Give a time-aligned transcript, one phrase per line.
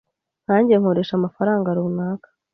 [0.43, 2.27] Nkanjye nkoresha amafaranga runaka